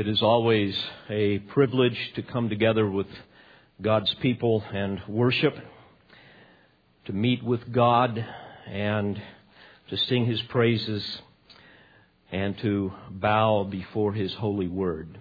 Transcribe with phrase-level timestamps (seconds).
[0.00, 0.74] It is always
[1.10, 3.06] a privilege to come together with
[3.82, 5.54] God's people and worship,
[7.04, 8.24] to meet with God
[8.66, 9.20] and
[9.90, 11.20] to sing His praises
[12.32, 15.18] and to bow before His holy word.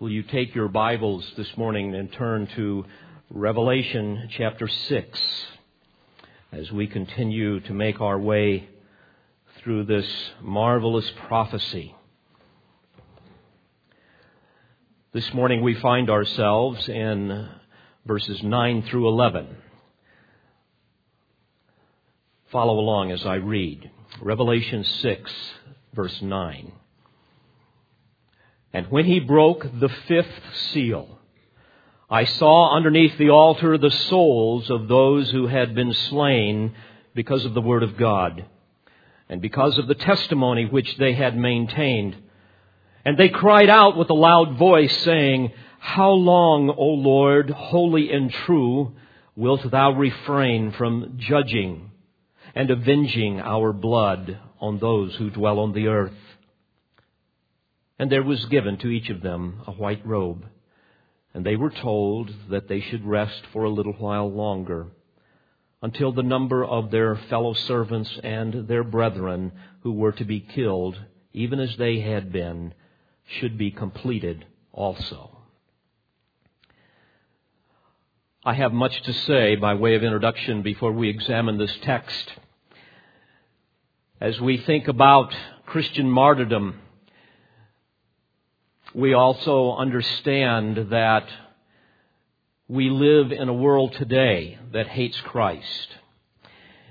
[0.00, 2.86] Will you take your Bibles this morning and turn to
[3.28, 5.20] Revelation chapter 6
[6.52, 8.70] as we continue to make our way
[9.58, 11.94] through this marvelous prophecy
[15.18, 17.48] This morning we find ourselves in
[18.06, 19.48] verses 9 through 11.
[22.52, 23.90] Follow along as I read.
[24.22, 25.32] Revelation 6,
[25.92, 26.70] verse 9.
[28.72, 31.18] And when he broke the fifth seal,
[32.08, 36.76] I saw underneath the altar the souls of those who had been slain
[37.16, 38.44] because of the word of God
[39.28, 42.14] and because of the testimony which they had maintained.
[43.08, 48.30] And they cried out with a loud voice, saying, How long, O Lord, holy and
[48.30, 48.96] true,
[49.34, 51.90] wilt thou refrain from judging
[52.54, 56.18] and avenging our blood on those who dwell on the earth?
[57.98, 60.44] And there was given to each of them a white robe,
[61.32, 64.88] and they were told that they should rest for a little while longer,
[65.80, 70.98] until the number of their fellow servants and their brethren who were to be killed,
[71.32, 72.74] even as they had been,
[73.28, 75.38] should be completed also.
[78.44, 82.32] I have much to say by way of introduction before we examine this text.
[84.20, 85.34] As we think about
[85.66, 86.80] Christian martyrdom,
[88.94, 91.26] we also understand that
[92.68, 95.88] we live in a world today that hates Christ.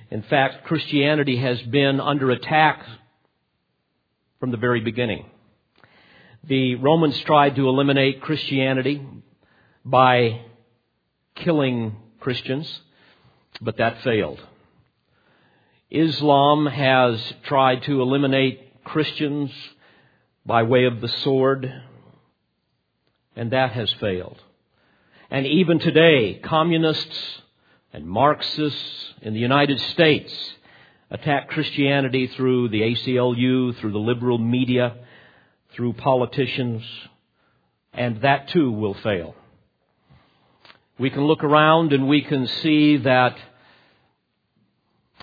[0.09, 2.85] In fact, Christianity has been under attack
[4.39, 5.25] from the very beginning.
[6.47, 9.05] The Romans tried to eliminate Christianity
[9.83, 10.43] by
[11.35, 12.81] killing Christians,
[13.59, 14.39] but that failed.
[15.91, 19.51] Islam has tried to eliminate Christians
[20.45, 21.69] by way of the sword,
[23.35, 24.41] and that has failed.
[25.29, 27.41] And even today, communists
[27.91, 30.33] and Marxists in the United States
[31.11, 34.95] attack Christianity through the ACLU, through the liberal media,
[35.77, 36.83] through politicians,
[37.93, 39.35] and that too will fail.
[40.97, 43.37] We can look around and we can see that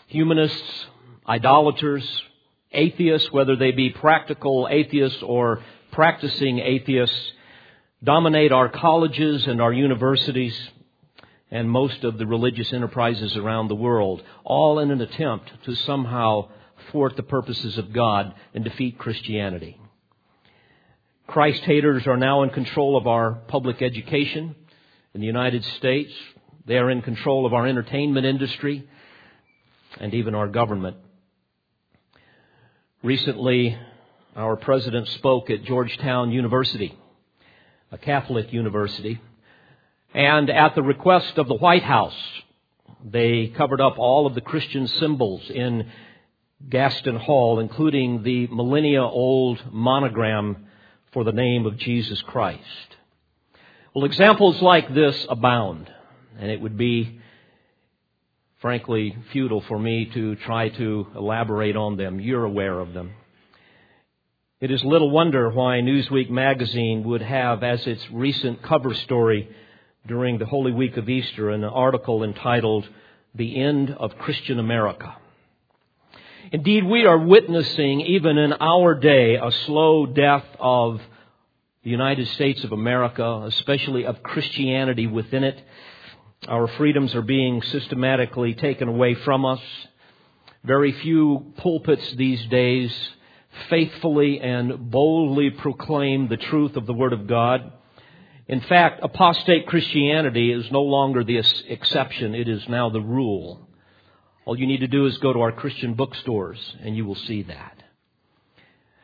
[0.06, 0.86] humanists,
[1.28, 2.08] idolaters,
[2.70, 5.60] atheists, whether they be practical atheists or
[5.90, 7.32] practicing atheists,
[8.04, 10.56] dominate our colleges and our universities
[11.50, 16.48] and most of the religious enterprises around the world, all in an attempt to somehow
[16.92, 19.80] thwart the purposes of God and defeat Christianity.
[21.26, 24.54] Christ haters are now in control of our public education
[25.14, 26.12] in the United States.
[26.66, 28.86] They are in control of our entertainment industry
[29.98, 30.98] and even our government.
[33.02, 33.76] Recently,
[34.36, 36.96] our president spoke at Georgetown University,
[37.90, 39.20] a Catholic university,
[40.12, 42.16] and at the request of the White House,
[43.04, 45.90] they covered up all of the Christian symbols in
[46.68, 50.66] Gaston Hall, including the millennia old monogram
[51.14, 52.60] for the name of Jesus Christ.
[53.94, 55.88] Well, examples like this abound,
[56.38, 57.20] and it would be,
[58.60, 62.18] frankly, futile for me to try to elaborate on them.
[62.18, 63.12] You're aware of them.
[64.60, 69.48] It is little wonder why Newsweek magazine would have as its recent cover story
[70.08, 72.88] during the Holy Week of Easter an article entitled
[73.36, 75.14] The End of Christian America.
[76.52, 81.00] Indeed, we are witnessing, even in our day, a slow death of
[81.82, 85.58] the United States of America, especially of Christianity within it.
[86.46, 89.60] Our freedoms are being systematically taken away from us.
[90.64, 92.94] Very few pulpits these days
[93.70, 97.72] faithfully and boldly proclaim the truth of the Word of God.
[98.48, 103.66] In fact, apostate Christianity is no longer the exception, it is now the rule.
[104.44, 107.42] All you need to do is go to our Christian bookstores and you will see
[107.44, 107.82] that.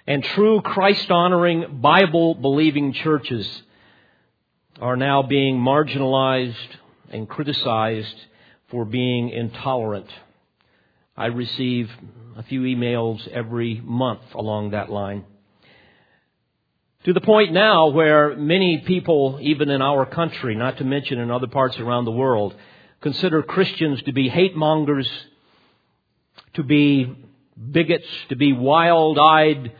[0.07, 3.49] And true Christ honoring, Bible believing churches
[4.81, 6.55] are now being marginalized
[7.11, 8.17] and criticized
[8.71, 10.09] for being intolerant.
[11.17, 11.91] I receive
[12.37, 15.25] a few emails every month along that line.
[17.05, 21.31] To the point now where many people, even in our country, not to mention in
[21.31, 22.55] other parts around the world,
[23.01, 25.09] consider Christians to be hate mongers
[26.55, 27.17] to be
[27.71, 29.73] bigots, to be wild eyed,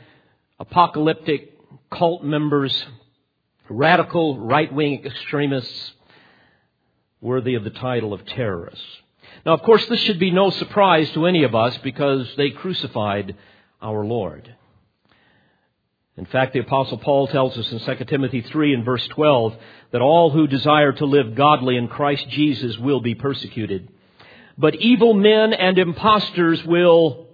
[0.59, 1.59] apocalyptic
[1.91, 2.85] cult members,
[3.69, 5.93] radical right wing extremists
[7.21, 8.85] worthy of the title of terrorists.
[9.45, 13.37] Now, of course, this should be no surprise to any of us because they crucified
[13.81, 14.55] our Lord.
[16.17, 19.57] In fact, the apostle Paul tells us in 2 Timothy 3 and verse 12
[19.93, 23.89] that all who desire to live godly in Christ Jesus will be persecuted.
[24.61, 27.29] But evil men and impostors will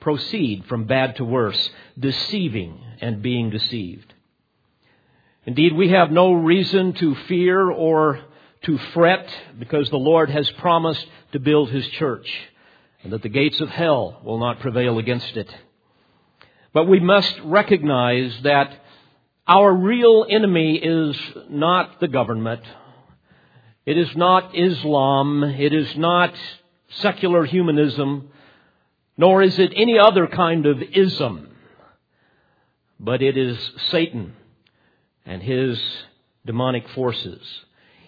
[0.00, 4.14] proceed from bad to worse, deceiving and being deceived.
[5.44, 8.18] Indeed, we have no reason to fear or
[8.62, 9.28] to fret
[9.58, 12.26] because the Lord has promised to build His church
[13.02, 15.54] and that the gates of hell will not prevail against it.
[16.72, 18.72] But we must recognize that
[19.46, 21.20] our real enemy is
[21.50, 22.62] not the government.
[23.86, 25.44] It is not Islam.
[25.44, 26.34] It is not
[26.88, 28.30] secular humanism.
[29.16, 31.48] Nor is it any other kind of ism.
[32.98, 33.58] But it is
[33.90, 34.34] Satan
[35.26, 35.80] and his
[36.46, 37.40] demonic forces.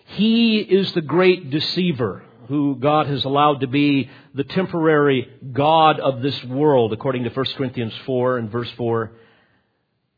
[0.06, 6.22] He is the great deceiver who God has allowed to be the temporary God of
[6.22, 9.10] this world, according to 1 Corinthians 4 and verse 4.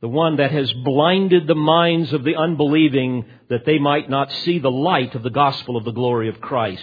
[0.01, 4.59] The one that has blinded the minds of the unbelieving that they might not see
[4.59, 6.83] the light of the gospel of the glory of Christ.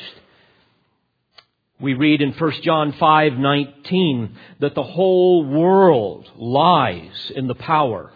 [1.79, 4.29] We read in 1 John 5:19
[4.59, 8.11] that the whole world lies in the power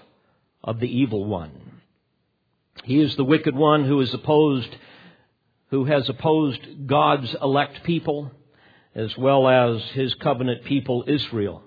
[0.64, 1.52] of the evil one.
[2.84, 4.76] He is the wicked one who is opposed
[5.70, 8.32] who has opposed God's elect people
[8.96, 11.64] as well as his covenant people Israel.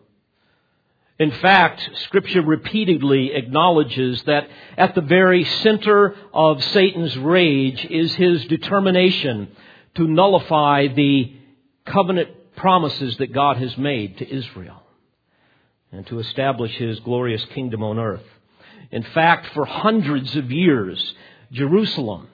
[1.18, 8.44] In fact, scripture repeatedly acknowledges that at the very center of Satan's rage is his
[8.46, 9.48] determination
[9.94, 11.36] to nullify the
[11.84, 14.82] covenant promises that God has made to Israel
[15.90, 18.24] and to establish his glorious kingdom on earth.
[18.90, 21.14] In fact, for hundreds of years,
[21.52, 22.28] Jerusalem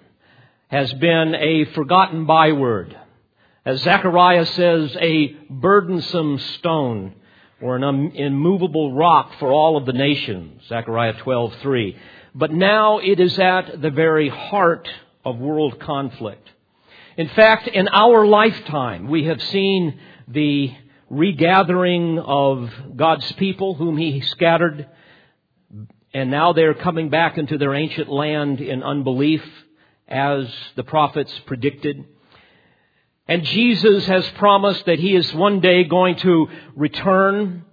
[0.69, 2.97] has been a forgotten byword.
[3.65, 7.15] As Zechariah says, a burdensome stone
[7.61, 10.63] or an immovable rock for all of the nations.
[10.69, 11.97] Zechariah 12:3.
[12.35, 14.89] But now it is at the very heart
[15.25, 16.49] of world conflict.
[17.17, 20.73] In fact, in our lifetime, we have seen the
[21.11, 24.87] regathering of God's people whom He scattered,
[26.15, 29.43] and now they're coming back into their ancient land in unbelief
[30.07, 30.47] as
[30.77, 32.05] the prophets predicted.
[33.29, 37.65] And Jesus has promised that he is one day going to return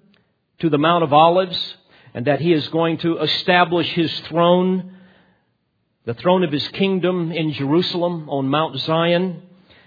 [0.60, 1.58] to the Mount of Olives
[2.14, 4.98] and that he is going to establish his throne,
[6.04, 9.44] the throne of his kingdom in Jerusalem on Mount Zion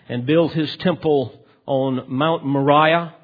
[0.08, 3.14] and build his temple on Mount Moriah.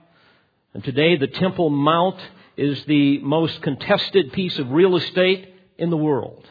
[0.74, 2.20] And today the Temple Mount
[2.58, 6.46] is the most contested piece of real estate in the world.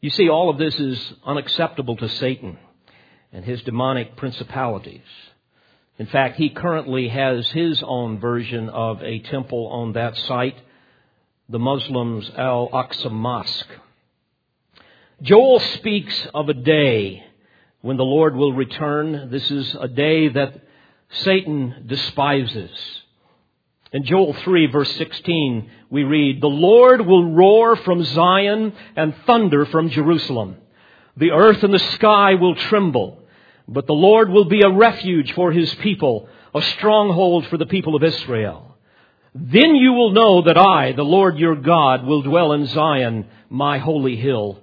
[0.00, 2.58] You see, all of this is unacceptable to Satan
[3.32, 5.02] and his demonic principalities.
[5.98, 10.56] In fact, he currently has his own version of a temple on that site,
[11.48, 13.68] the Muslims' Al Aqsa Mosque.
[15.22, 17.24] Joel speaks of a day
[17.80, 19.30] when the Lord will return.
[19.30, 20.60] This is a day that
[21.10, 22.70] Satan despises.
[23.92, 29.66] In Joel 3 verse 16, we read, The Lord will roar from Zion and thunder
[29.66, 30.56] from Jerusalem.
[31.16, 33.17] The earth and the sky will tremble,
[33.68, 37.94] but the Lord will be a refuge for his people, a stronghold for the people
[37.94, 38.76] of Israel.
[39.34, 43.78] Then you will know that I, the Lord your God, will dwell in Zion, my
[43.78, 44.62] holy hill.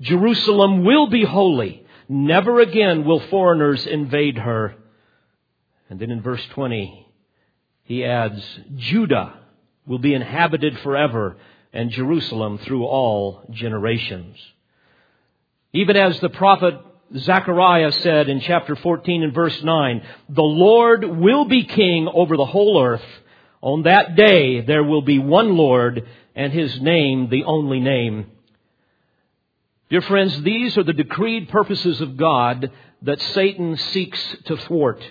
[0.00, 1.86] Jerusalem will be holy.
[2.08, 4.74] Never again will foreigners invade her.
[5.88, 7.06] And then in verse 20,
[7.84, 8.42] he adds,
[8.76, 9.38] Judah
[9.86, 11.36] will be inhabited forever
[11.72, 14.36] and Jerusalem through all generations.
[15.72, 16.74] Even as the prophet
[17.16, 22.46] Zechariah said in chapter 14 and verse 9, the Lord will be king over the
[22.46, 23.04] whole earth.
[23.60, 28.26] On that day there will be one Lord and his name the only name.
[29.90, 32.70] Dear friends, these are the decreed purposes of God
[33.02, 35.02] that Satan seeks to thwart.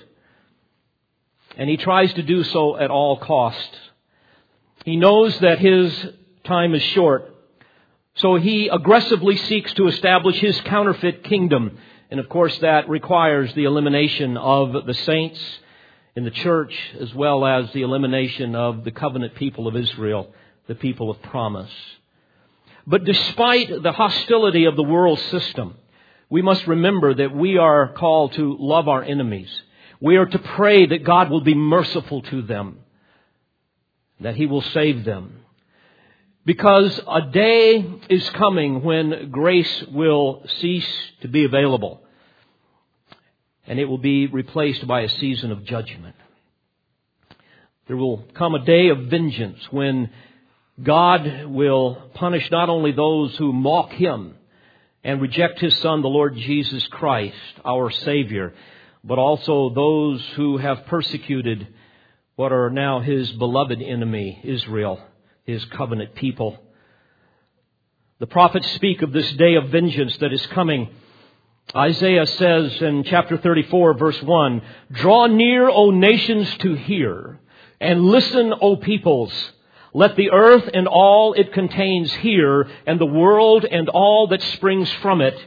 [1.55, 3.77] And he tries to do so at all costs.
[4.85, 6.07] He knows that his
[6.45, 7.31] time is short.
[8.15, 11.77] So he aggressively seeks to establish his counterfeit kingdom.
[12.11, 15.39] And of course that requires the elimination of the saints
[16.15, 20.31] in the church as well as the elimination of the covenant people of Israel,
[20.67, 21.71] the people of promise.
[22.85, 25.75] But despite the hostility of the world system,
[26.29, 29.49] we must remember that we are called to love our enemies
[30.01, 32.79] we are to pray that God will be merciful to them,
[34.19, 35.40] that He will save them.
[36.43, 42.01] Because a day is coming when grace will cease to be available
[43.67, 46.15] and it will be replaced by a season of judgment.
[47.87, 50.09] There will come a day of vengeance when
[50.81, 54.33] God will punish not only those who mock Him
[55.03, 58.53] and reject His Son, the Lord Jesus Christ, our Savior,
[59.03, 61.67] but also those who have persecuted
[62.35, 64.99] what are now His beloved enemy, Israel
[65.45, 66.57] his covenant people.
[68.19, 70.89] The prophets speak of this day of vengeance that is coming.
[71.75, 77.39] Isaiah says in chapter 34 verse 1, Draw near, O nations, to hear,
[77.79, 79.33] and listen, O peoples.
[79.93, 84.91] Let the earth and all it contains hear, and the world and all that springs
[85.01, 85.37] from it.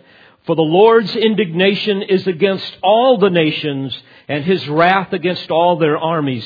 [0.46, 3.96] For the Lord's indignation is against all the nations,
[4.28, 6.44] and his wrath against all their armies.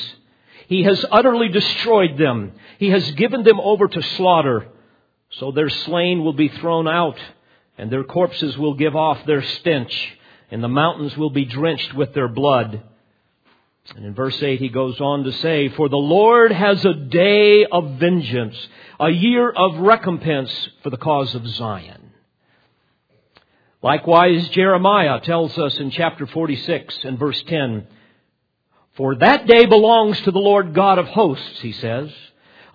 [0.69, 2.51] He has utterly destroyed them.
[2.77, 4.67] He has given them over to slaughter.
[5.31, 7.17] So their slain will be thrown out,
[7.75, 10.17] and their corpses will give off their stench,
[10.51, 12.83] and the mountains will be drenched with their blood.
[13.95, 17.65] And in verse 8 he goes on to say, For the Lord has a day
[17.65, 18.55] of vengeance,
[18.99, 20.51] a year of recompense
[20.83, 22.11] for the cause of Zion.
[23.81, 27.87] Likewise, Jeremiah tells us in chapter 46 and verse 10,
[28.99, 32.11] for that day belongs to the Lord God of hosts, he says,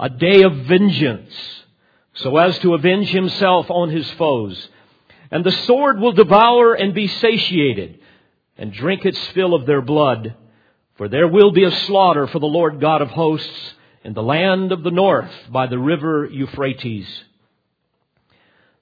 [0.00, 1.35] a day of vengeance,
[2.14, 4.71] so as to avenge himself on his foes.
[5.31, 7.99] And the sword will devour and be satiated,
[8.57, 10.35] and drink its fill of their blood.
[10.97, 14.73] For there will be a slaughter for the Lord God of hosts in the land
[14.73, 17.07] of the north by the river Euphrates.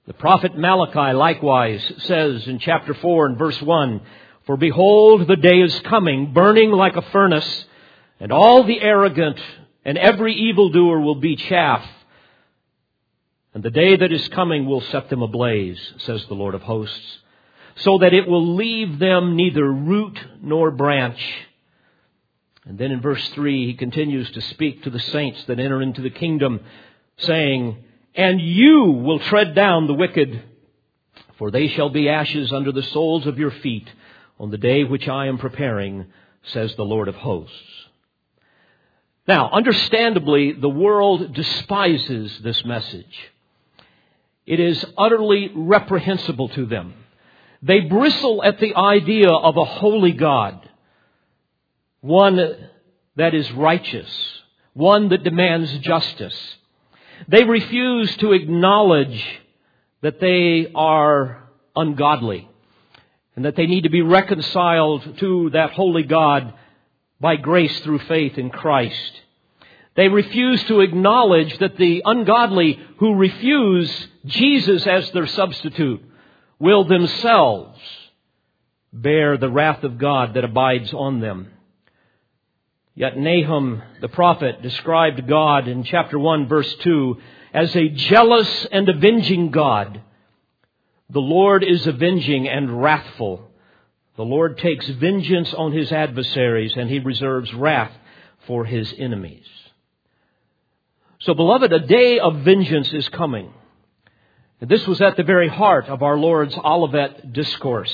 [0.07, 4.01] The prophet Malachi likewise says in chapter 4 and verse 1,
[4.45, 7.65] for behold, the day is coming, burning like a furnace,
[8.19, 9.39] and all the arrogant
[9.85, 11.85] and every evildoer will be chaff.
[13.53, 17.19] And the day that is coming will set them ablaze, says the Lord of hosts,
[17.77, 21.19] so that it will leave them neither root nor branch.
[22.65, 26.01] And then in verse 3, he continues to speak to the saints that enter into
[26.01, 26.61] the kingdom,
[27.17, 27.77] saying,
[28.15, 30.43] And you will tread down the wicked,
[31.37, 33.89] for they shall be ashes under the soles of your feet
[34.39, 36.07] on the day which I am preparing,
[36.43, 37.55] says the Lord of hosts.
[39.27, 43.31] Now, understandably, the world despises this message.
[44.45, 46.93] It is utterly reprehensible to them.
[47.61, 50.69] They bristle at the idea of a holy God,
[52.01, 52.69] one
[53.15, 54.09] that is righteous,
[54.73, 56.37] one that demands justice.
[57.29, 59.23] They refuse to acknowledge
[60.01, 62.49] that they are ungodly
[63.35, 66.53] and that they need to be reconciled to that holy God
[67.19, 69.21] by grace through faith in Christ.
[69.95, 76.01] They refuse to acknowledge that the ungodly who refuse Jesus as their substitute
[76.59, 77.79] will themselves
[78.91, 81.51] bear the wrath of God that abides on them.
[82.95, 87.17] Yet Nahum the prophet described God in chapter 1 verse 2
[87.53, 90.01] as a jealous and avenging God
[91.09, 93.49] the Lord is avenging and wrathful.
[94.15, 97.91] The Lord takes vengeance on his adversaries and he reserves wrath
[98.47, 99.45] for his enemies.
[101.19, 103.53] So beloved, a day of vengeance is coming.
[104.59, 107.93] And this was at the very heart of our Lord's Olivet discourse.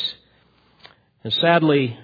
[1.23, 1.97] And sadly,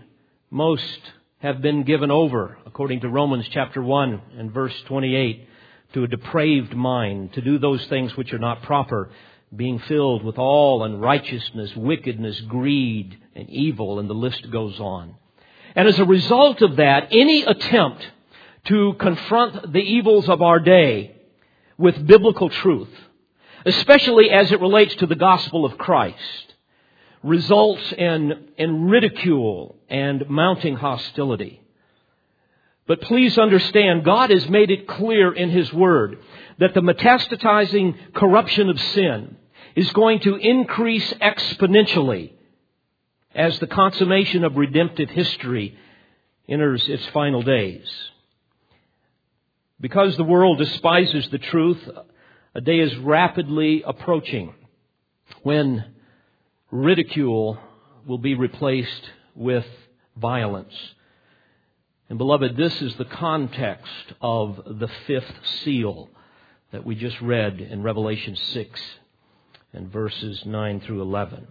[0.49, 0.99] most
[1.39, 5.47] have been given over, according to Romans chapter 1 and verse 28,
[5.93, 9.09] to a depraved mind, to do those things which are not proper
[9.55, 15.15] being filled with all unrighteousness, wickedness, greed, and evil, and the list goes on.
[15.75, 18.05] And as a result of that, any attempt
[18.65, 21.15] to confront the evils of our day
[21.77, 22.89] with biblical truth,
[23.65, 26.53] especially as it relates to the gospel of Christ,
[27.23, 31.61] results in, in ridicule and mounting hostility.
[32.87, 36.19] But please understand, God has made it clear in His Word
[36.59, 39.37] that the metastasizing corruption of sin
[39.75, 42.31] is going to increase exponentially
[43.33, 45.77] as the consummation of redemptive history
[46.47, 47.85] enters its final days.
[49.79, 51.89] Because the world despises the truth,
[52.53, 54.53] a day is rapidly approaching
[55.43, 55.83] when
[56.71, 57.59] ridicule
[58.07, 59.65] will be replaced with
[60.15, 60.73] violence.
[62.07, 66.09] And beloved, this is the context of the fifth seal
[66.71, 68.81] that we just read in Revelation 6
[69.75, 71.47] and verses 9 through 11.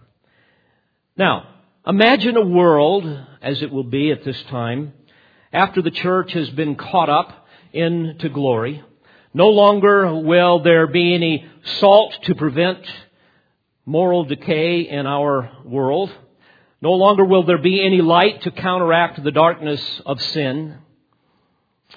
[1.16, 1.46] Now,
[1.86, 3.04] imagine a world
[3.42, 4.94] as it will be at this time
[5.52, 8.82] after the church has been caught up into glory.
[9.34, 11.46] No longer will there be any
[11.80, 12.78] salt to prevent
[13.84, 16.10] moral decay in our world.
[16.80, 20.78] No longer will there be any light to counteract the darkness of sin.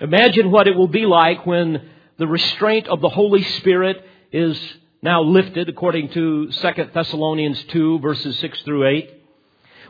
[0.02, 4.60] Imagine what it will be like when the restraint of the Holy Spirit is
[5.08, 9.10] now lifted according to 2 Thessalonians 2 verses 6 through 8.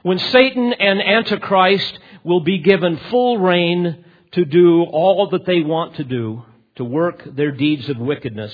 [0.03, 5.95] When Satan and Antichrist will be given full reign to do all that they want
[5.95, 6.43] to do,
[6.75, 8.53] to work their deeds of wickedness.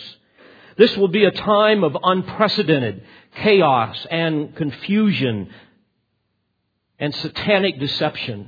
[0.78, 3.04] This will be a time of unprecedented
[3.36, 5.50] chaos and confusion
[6.98, 8.48] and satanic deception.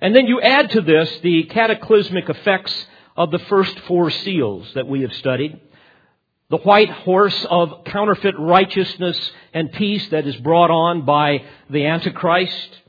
[0.00, 2.74] And then you add to this the cataclysmic effects
[3.16, 5.60] of the first four seals that we have studied.
[6.54, 12.80] The white horse of counterfeit righteousness and peace that is brought on by the Antichrist.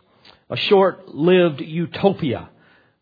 [0.51, 2.47] A short-lived utopia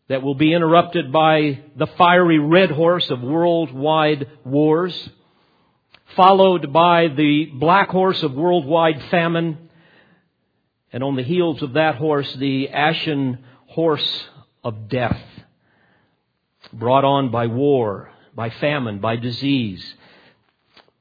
[0.08, 5.10] that will be interrupted by the fiery red horse of worldwide wars,
[6.16, 9.68] followed by the black horse of worldwide famine,
[10.94, 14.24] and on the heels of that horse, the ashen horse
[14.64, 15.20] of death,
[16.72, 19.94] brought on by war, by famine, by disease,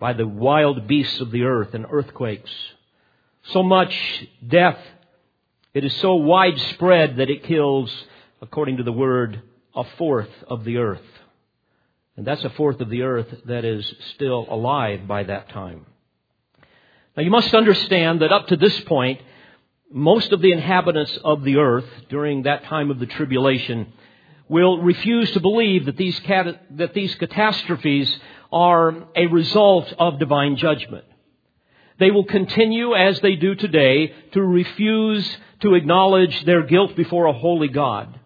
[0.04, 2.52] by the wild beasts of the earth and earthquakes.
[3.54, 3.98] So much
[4.46, 4.78] death,
[5.74, 7.90] it is so widespread that it kills
[8.42, 9.42] according to the word,
[9.74, 11.08] a fourth of the earth.
[12.18, 15.86] And that's a fourth of the earth that is still alive by that time.
[17.16, 19.22] Now you must understand that up to this point,
[19.90, 23.94] most of the inhabitants of the earth during that time of the tribulation
[24.50, 26.20] will refuse to believe that these,
[26.72, 28.14] that these catastrophes
[28.54, 31.06] are a result of divine judgment.
[32.00, 37.34] They will continue, as they do today, to refuse to acknowledge their guilt before a
[37.34, 38.20] holy God.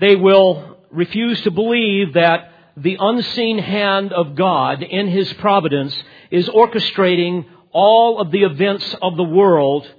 [0.00, 6.48] They will refuse to believe that the unseen hand of God in His providence is
[6.48, 9.90] orchestrating all of the events of the world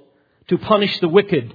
[0.48, 1.54] to punish the wicked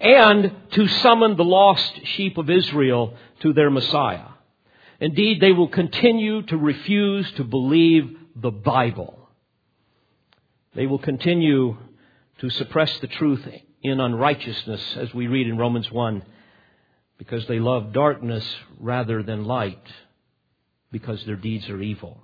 [0.00, 4.37] and to summon the lost sheep of Israel to their Messiah.
[5.00, 9.28] Indeed, they will continue to refuse to believe the Bible.
[10.74, 11.76] They will continue
[12.38, 13.46] to suppress the truth
[13.82, 16.22] in unrighteousness, as we read in Romans 1
[17.18, 18.44] because they love darkness
[18.78, 19.84] rather than light,
[20.92, 22.22] because their deeds are evil.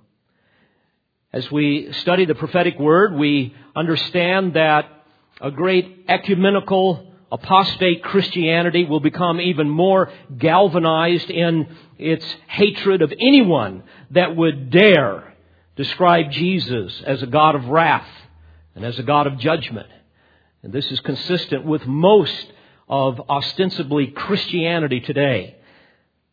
[1.33, 4.89] As we study the prophetic word, we understand that
[5.41, 13.83] a great ecumenical apostate Christianity will become even more galvanized in its hatred of anyone
[14.11, 15.33] that would dare
[15.75, 18.07] describe Jesus as a God of wrath
[18.75, 19.87] and as a God of judgment.
[20.63, 22.45] And this is consistent with most
[22.87, 25.55] of ostensibly Christianity today,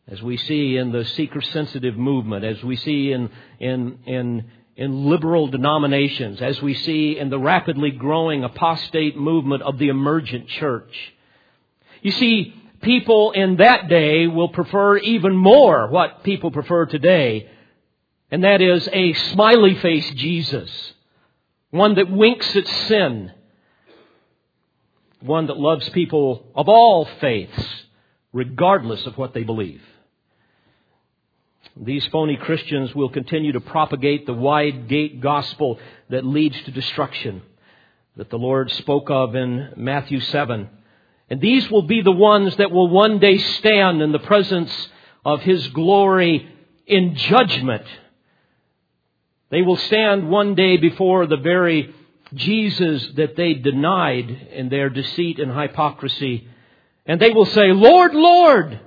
[0.07, 3.29] as we see in the seeker sensitive movement, as we see in,
[3.59, 9.77] in, in, in liberal denominations, as we see in the rapidly growing apostate movement of
[9.77, 10.93] the emergent church.
[12.01, 17.49] You see, people in that day will prefer even more what people prefer today,
[18.31, 20.93] and that is a smiley face Jesus,
[21.69, 23.31] one that winks at sin
[25.23, 27.85] one that loves people of all faiths,
[28.33, 29.81] regardless of what they believe.
[31.75, 37.41] These phony Christians will continue to propagate the wide gate gospel that leads to destruction
[38.15, 40.69] that the Lord spoke of in Matthew 7.
[41.29, 44.71] And these will be the ones that will one day stand in the presence
[45.25, 46.47] of His glory
[46.85, 47.85] in judgment.
[49.49, 51.93] They will stand one day before the very
[52.35, 56.47] Jesus that they denied in their deceit and hypocrisy.
[57.05, 58.79] And they will say, Lord, Lord,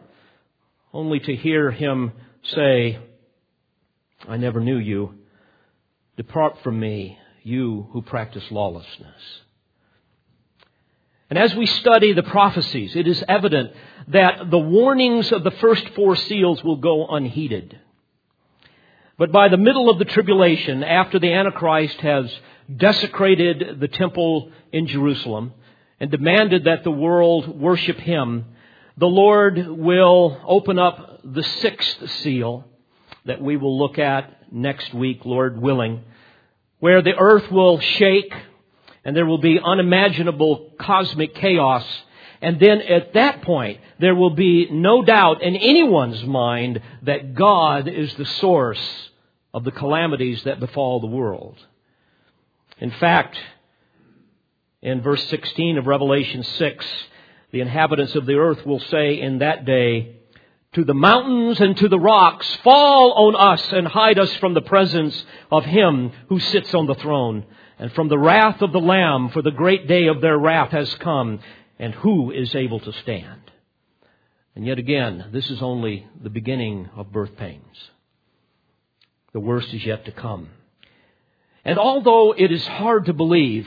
[0.92, 2.12] only to hear him
[2.54, 2.98] say,
[4.28, 5.14] I never knew you.
[6.16, 9.22] Depart from me, you who practice lawlessness.
[11.28, 13.72] And as we study the prophecies, it is evident
[14.08, 17.78] that the warnings of the first four seals will go unheeded.
[19.18, 22.32] But by the middle of the tribulation, after the Antichrist has
[22.74, 25.52] desecrated the temple in Jerusalem
[25.98, 28.44] and demanded that the world worship him,
[28.96, 32.64] the Lord will open up the sixth seal
[33.26, 36.02] that we will look at next week, Lord willing,
[36.78, 38.32] where the earth will shake
[39.04, 41.84] and there will be unimaginable cosmic chaos.
[42.40, 47.88] And then at that point, there will be no doubt in anyone's mind that God
[47.88, 49.10] is the source
[49.52, 51.56] of the calamities that befall the world.
[52.78, 53.36] In fact,
[54.82, 56.86] in verse 16 of Revelation 6,
[57.56, 60.16] the inhabitants of the earth will say in that day,
[60.74, 64.60] to the mountains and to the rocks, fall on us and hide us from the
[64.60, 67.46] presence of him who sits on the throne
[67.78, 70.94] and from the wrath of the Lamb, for the great day of their wrath has
[70.96, 71.40] come,
[71.78, 73.40] and who is able to stand?
[74.54, 77.90] And yet again, this is only the beginning of birth pains.
[79.32, 80.50] The worst is yet to come.
[81.64, 83.66] And although it is hard to believe,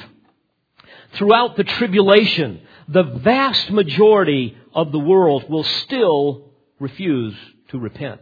[1.13, 6.49] throughout the tribulation, the vast majority of the world will still
[6.79, 7.35] refuse
[7.67, 8.21] to repent.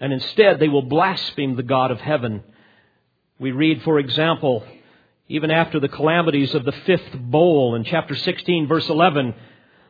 [0.00, 2.42] And instead, they will blaspheme the God of heaven.
[3.38, 4.64] We read, for example,
[5.28, 9.34] even after the calamities of the fifth bowl in chapter 16, verse 11,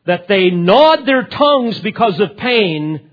[0.04, 3.10] that they gnawed their tongues because of pain,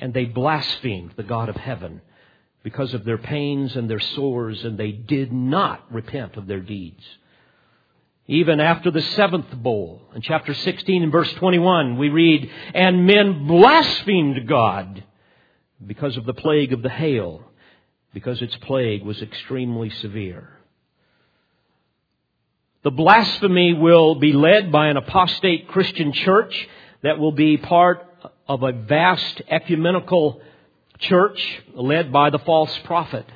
[0.00, 2.00] and they blasphemed the God of heaven
[2.64, 7.02] because of their pains and their sores, and they did not repent of their deeds.
[8.32, 13.46] Even after the seventh bowl, in chapter 16 and verse 21, we read, And men
[13.46, 15.04] blasphemed God
[15.86, 17.42] because of the plague of the hail,
[18.14, 20.48] because its plague was extremely severe.
[22.84, 26.68] The blasphemy will be led by an apostate Christian church
[27.02, 28.06] that will be part
[28.48, 30.40] of a vast ecumenical
[31.00, 33.26] church led by the false prophet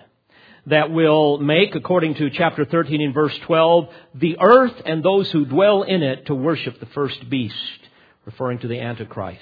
[0.67, 5.45] that will make, according to chapter 13 and verse 12, the earth and those who
[5.45, 7.55] dwell in it to worship the first beast,
[8.25, 9.41] referring to the Antichrist.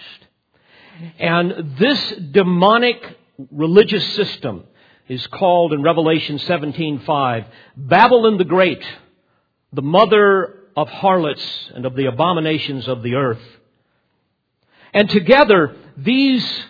[1.18, 3.16] And this demonic
[3.50, 4.64] religious system
[5.08, 8.84] is called in Revelation 17:5 Babylon the Great
[9.74, 13.42] the mother of harlots and of the abominations of the earth.
[14.92, 16.64] And together, these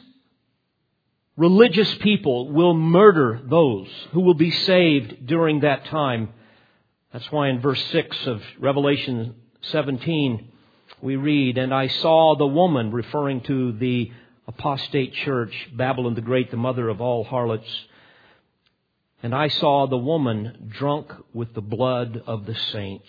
[1.37, 6.31] religious people will murder those who will be saved during that time.
[7.13, 10.49] That's why in verse 6 of Revelation 17,
[11.01, 14.13] we read, And I saw the woman, referring to the
[14.47, 17.69] apostate church, Babylon the Great, the mother of all harlots,
[19.23, 23.09] and I saw the woman drunk with the blood of the saints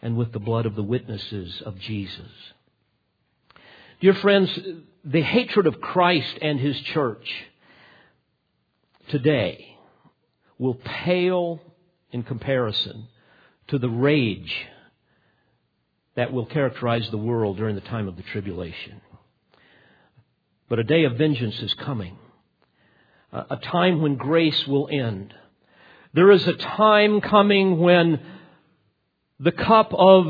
[0.00, 2.30] and with the blood of the witnesses of Jesus.
[4.00, 4.56] Dear friends,
[5.04, 7.28] the hatred of Christ and His church
[9.08, 9.76] today
[10.58, 11.60] will pale
[12.10, 13.08] in comparison
[13.68, 14.54] to the rage
[16.16, 19.00] that will characterize the world during the time of the tribulation.
[20.68, 22.16] But a day of vengeance is coming
[23.34, 25.34] a time when grace will end.
[26.12, 28.20] There is a time coming when
[29.40, 30.26] the cup of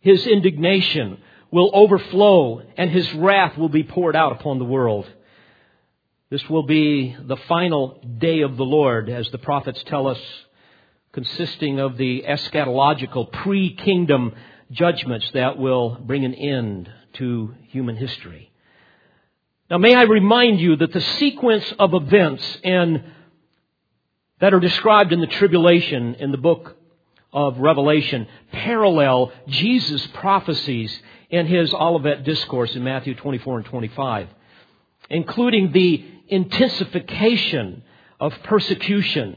[0.00, 1.18] his indignation
[1.56, 5.10] will overflow and his wrath will be poured out upon the world.
[6.28, 10.18] This will be the final day of the Lord, as the prophets tell us,
[11.12, 14.34] consisting of the eschatological pre-kingdom
[14.70, 18.52] judgments that will bring an end to human history.
[19.70, 23.02] Now, may I remind you that the sequence of events in,
[24.40, 26.75] that are described in the tribulation in the book
[27.36, 34.28] of Revelation parallel Jesus' prophecies in his Olivet Discourse in Matthew 24 and 25,
[35.10, 37.82] including the intensification
[38.18, 39.36] of persecution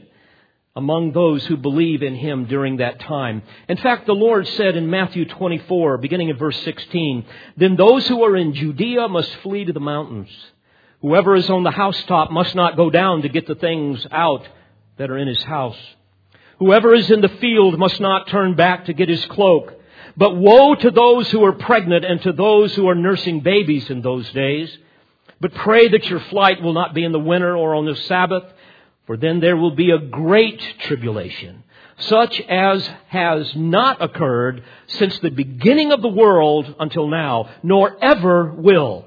[0.74, 3.42] among those who believe in him during that time.
[3.68, 7.26] In fact, the Lord said in Matthew 24, beginning in verse 16,
[7.58, 10.30] Then those who are in Judea must flee to the mountains.
[11.02, 14.48] Whoever is on the housetop must not go down to get the things out
[14.96, 15.76] that are in his house.
[16.60, 19.74] Whoever is in the field must not turn back to get his cloak.
[20.16, 24.02] But woe to those who are pregnant and to those who are nursing babies in
[24.02, 24.76] those days.
[25.40, 28.44] But pray that your flight will not be in the winter or on the Sabbath
[29.10, 31.64] for then there will be a great tribulation,
[31.98, 38.52] such as has not occurred since the beginning of the world until now, nor ever
[38.52, 39.06] will.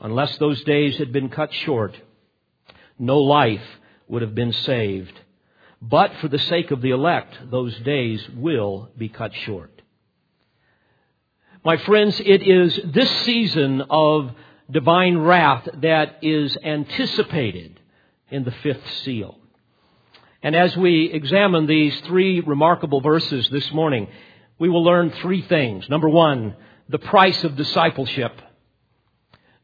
[0.00, 1.96] Unless those days had been cut short,
[2.98, 3.62] no life
[4.08, 5.16] would have been saved.
[5.82, 9.80] But for the sake of the elect, those days will be cut short.
[11.64, 14.32] My friends, it is this season of
[14.70, 17.80] divine wrath that is anticipated
[18.30, 19.38] in the fifth seal.
[20.42, 24.08] And as we examine these three remarkable verses this morning,
[24.58, 25.88] we will learn three things.
[25.88, 26.56] Number one,
[26.88, 28.32] the price of discipleship.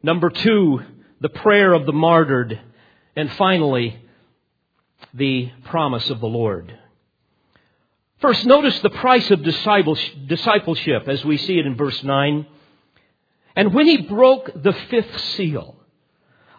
[0.03, 0.81] Number two,
[1.21, 2.61] the prayer of the martyred.
[3.15, 3.99] And finally,
[5.15, 6.77] the promise of the Lord.
[8.21, 12.47] First, notice the price of discipleship as we see it in verse 9.
[13.55, 15.77] And when he broke the fifth seal,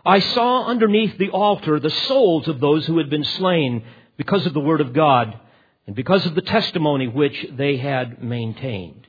[0.05, 3.83] I saw underneath the altar the souls of those who had been slain
[4.17, 5.39] because of the Word of God
[5.85, 9.07] and because of the testimony which they had maintained.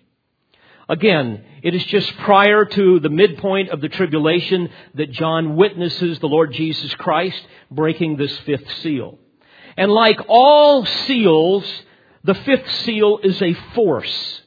[0.88, 6.28] Again, it is just prior to the midpoint of the tribulation that John witnesses the
[6.28, 9.18] Lord Jesus Christ breaking this fifth seal.
[9.76, 11.64] And like all seals,
[12.24, 14.42] the fifth seal is a force.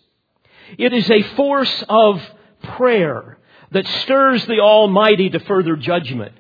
[0.77, 2.21] It is a force of
[2.63, 3.38] prayer
[3.71, 6.34] that stirs the Almighty to further judgment.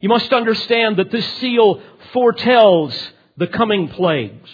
[0.00, 2.94] You must understand that this seal foretells
[3.36, 4.50] the coming plagues.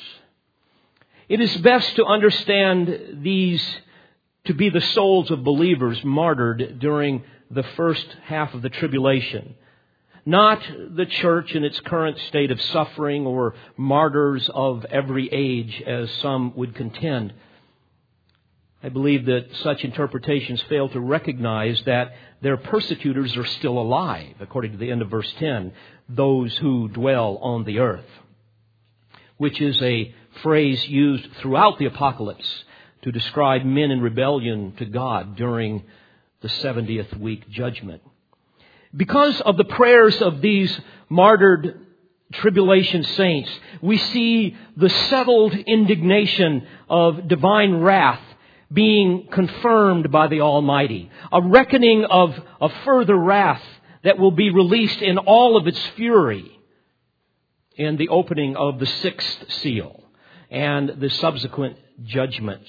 [1.28, 3.64] It is best to understand these
[4.46, 9.54] to be the souls of believers martyred during the first half of the tribulation.
[10.24, 16.10] Not the church in its current state of suffering or martyrs of every age, as
[16.22, 17.32] some would contend.
[18.82, 24.72] I believe that such interpretations fail to recognize that their persecutors are still alive, according
[24.72, 25.72] to the end of verse 10,
[26.08, 28.04] those who dwell on the earth,
[29.36, 32.64] which is a phrase used throughout the apocalypse
[33.06, 35.84] to describe men in rebellion to God during
[36.40, 38.02] the 70th week judgment.
[38.96, 40.76] Because of the prayers of these
[41.08, 41.86] martyred
[42.32, 43.48] tribulation saints,
[43.80, 48.20] we see the settled indignation of divine wrath
[48.72, 51.08] being confirmed by the Almighty.
[51.30, 53.62] A reckoning of a further wrath
[54.02, 56.58] that will be released in all of its fury
[57.76, 60.02] in the opening of the sixth seal
[60.50, 62.68] and the subsequent judgments.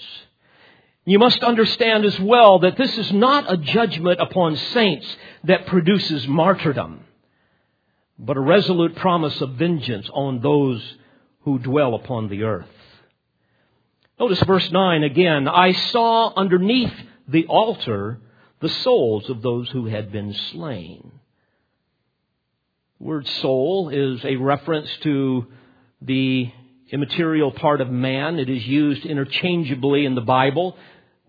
[1.08, 5.08] You must understand as well that this is not a judgment upon saints
[5.46, 7.06] that produces martyrdom,
[8.20, 10.84] but a resolute promise of vengeance on those
[11.44, 12.68] who dwell upon the earth.
[14.20, 15.48] Notice verse 9 again.
[15.48, 16.92] I saw underneath
[17.26, 18.20] the altar
[18.60, 21.10] the souls of those who had been slain.
[23.00, 25.48] The word soul is a reference to
[26.02, 26.52] the
[26.92, 28.40] immaterial part of man.
[28.40, 30.76] It is used interchangeably in the Bible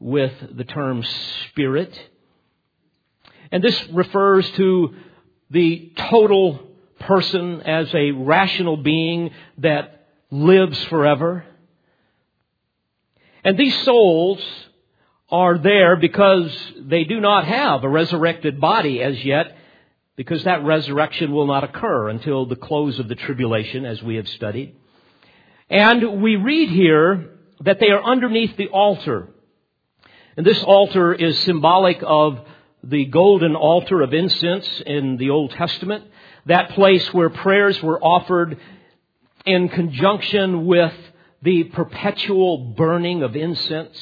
[0.00, 1.04] with the term
[1.50, 1.98] spirit.
[3.50, 4.94] And this refers to
[5.50, 6.60] the total
[7.00, 11.44] person as a rational being that lives forever.
[13.44, 14.42] And these souls
[15.30, 19.56] are there because they do not have a resurrected body as yet,
[20.16, 24.28] because that resurrection will not occur until the close of the tribulation, as we have
[24.28, 24.74] studied.
[25.70, 27.30] And we read here
[27.60, 29.28] that they are underneath the altar.
[30.38, 32.38] And this altar is symbolic of
[32.84, 36.04] the golden altar of incense in the Old Testament,
[36.46, 38.56] that place where prayers were offered
[39.44, 40.94] in conjunction with
[41.42, 43.98] the perpetual burning of incense.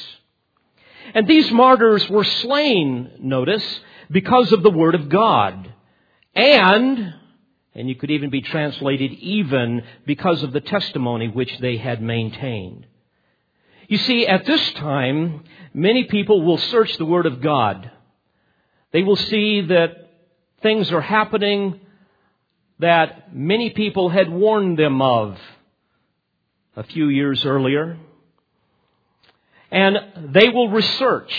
[1.14, 5.72] And these martyrs were slain, notice, because of the Word of God.
[6.34, 7.14] And,
[7.74, 12.86] and you could even be translated even because of the testimony which they had maintained.
[13.88, 17.90] You see, at this time, many people will search the Word of God.
[18.92, 20.10] They will see that
[20.60, 21.80] things are happening
[22.80, 25.38] that many people had warned them of
[26.74, 27.96] a few years earlier.
[29.70, 29.96] And
[30.32, 31.32] they will research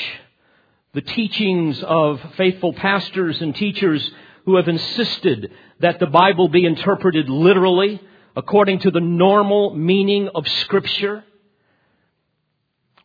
[0.93, 4.09] the teachings of faithful pastors and teachers
[4.45, 8.01] who have insisted that the Bible be interpreted literally
[8.35, 11.23] according to the normal meaning of Scripture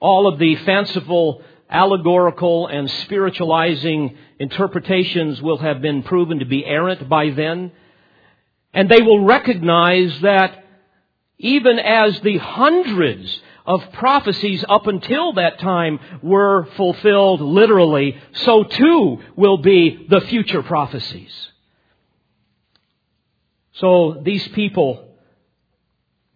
[0.03, 7.09] all of the fanciful, allegorical, and spiritualizing interpretations will have been proven to be errant
[7.09, 7.71] by then.
[8.75, 10.65] And they will recognize that
[11.39, 19.21] even as the hundreds of prophecies up until that time were fulfilled literally, so too
[19.37, 21.33] will be the future prophecies.
[23.75, 25.09] So these people,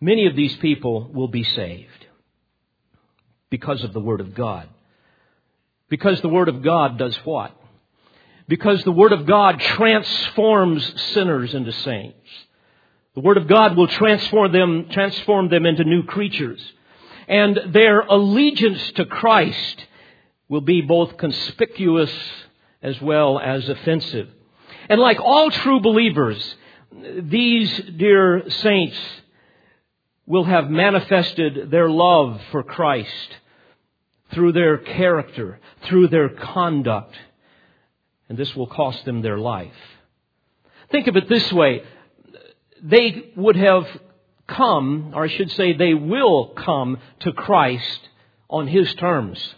[0.00, 1.95] many of these people will be saved
[3.50, 4.68] because of the Word of God.
[5.88, 7.54] Because the Word of God does what?
[8.48, 12.28] Because the Word of God transforms sinners into saints.
[13.14, 16.60] The Word of God will transform them, transform them into new creatures.
[17.28, 19.86] And their allegiance to Christ
[20.48, 22.12] will be both conspicuous
[22.82, 24.28] as well as offensive.
[24.88, 26.56] And like all true believers,
[27.20, 28.96] these dear saints
[30.26, 33.36] will have manifested their love for Christ
[34.32, 37.14] through their character, through their conduct,
[38.28, 39.72] and this will cost them their life.
[40.90, 41.82] Think of it this way.
[42.82, 43.86] They would have
[44.48, 48.08] come, or I should say they will come to Christ
[48.50, 49.54] on His terms.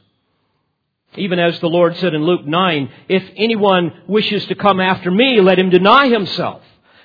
[1.16, 5.40] Even as the Lord said in Luke 9, if anyone wishes to come after me,
[5.40, 6.62] let him deny himself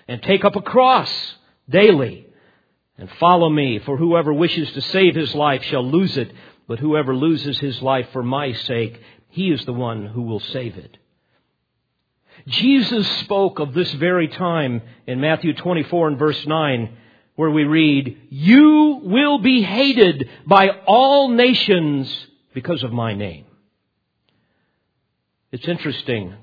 [0.08, 1.10] and take up a cross
[1.70, 2.28] daily
[2.98, 6.32] and follow me, for whoever wishes to save his life shall lose it,
[6.68, 10.78] but whoever loses his life for my sake, he is the one who will save
[10.78, 10.98] it.
[12.48, 16.98] Jesus spoke of this very time in Matthew 24 and verse 9,
[17.36, 22.14] where we read, You will be hated by all nations
[22.54, 23.46] because of my name.
[25.52, 26.36] It's interesting.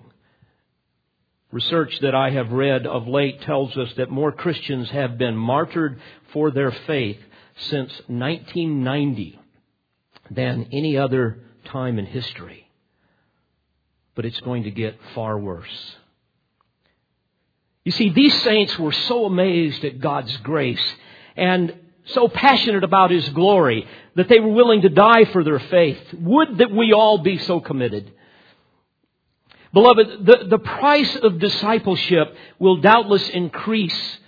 [1.53, 6.01] Research that I have read of late tells us that more Christians have been martyred
[6.33, 7.19] for their faith
[7.57, 9.39] since 1990
[10.31, 12.71] than any other time in history
[14.21, 15.97] but it's going to get far worse.
[17.85, 20.95] You see, these saints were so amazed at God's grace
[21.37, 23.87] and so passionate about His glory
[24.17, 25.99] that they were willing to die for their faith.
[26.13, 28.13] Would that we all be so committed.
[29.73, 34.19] Beloved, the, the price of discipleship will doubtless increase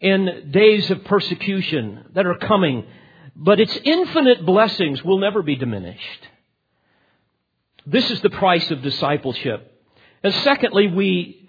[0.00, 2.84] in days of persecution that are coming,
[3.36, 6.26] but its infinite blessings will never be diminished.
[7.86, 9.66] This is the price of discipleship.
[10.22, 11.48] And secondly, we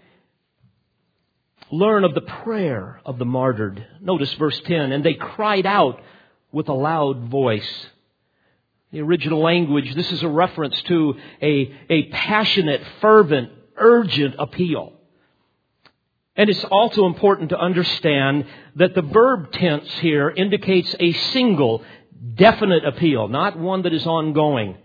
[1.72, 3.86] learn of the prayer of the martyred.
[4.02, 4.92] Notice verse 10.
[4.92, 6.02] And they cried out
[6.52, 7.88] with a loud voice.
[8.92, 14.94] The original language, this is a reference to a, a passionate, fervent, urgent appeal.
[16.36, 21.84] And it's also important to understand that the verb tense here indicates a single,
[22.36, 24.78] definite appeal, not one that is ongoing.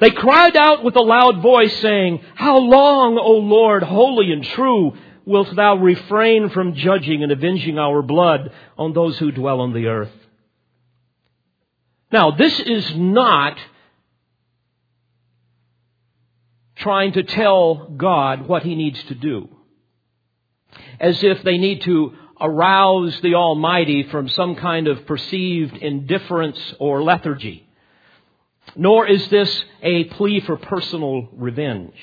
[0.00, 4.96] They cried out with a loud voice saying, How long, O Lord, holy and true,
[5.24, 9.86] wilt thou refrain from judging and avenging our blood on those who dwell on the
[9.86, 10.12] earth?
[12.14, 13.58] Now, this is not
[16.76, 19.48] trying to tell God what he needs to do.
[21.00, 27.02] As if they need to arouse the Almighty from some kind of perceived indifference or
[27.02, 27.66] lethargy.
[28.76, 31.96] Nor is this a plea for personal revenge.